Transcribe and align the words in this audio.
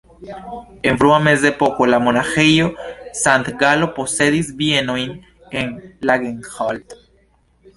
En 0.91 0.95
frua 1.01 1.17
mezepoko 1.25 1.87
la 1.89 1.99
Monaĥejo 2.05 2.69
Sankt-Galo 3.19 3.91
posedis 3.99 4.51
bienojn 4.63 5.15
en 5.61 5.77
Langenthal. 6.13 6.83